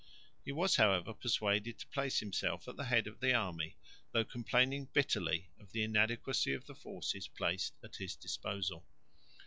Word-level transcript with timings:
He 0.43 0.51
was 0.51 0.77
however 0.77 1.13
persuaded 1.13 1.77
to 1.77 1.85
place 1.85 2.21
himself 2.21 2.67
at 2.67 2.75
the 2.75 2.85
head 2.85 3.05
of 3.05 3.19
the 3.19 3.35
army, 3.35 3.77
though 4.13 4.23
complaining 4.25 4.85
bitterly 4.91 5.51
of 5.59 5.73
the 5.73 5.83
inadequacy 5.83 6.53
of 6.53 6.65
the 6.65 6.73
forces 6.73 7.27
placed 7.27 7.75
at 7.83 7.97
his 7.97 8.15
disposal. 8.15 8.87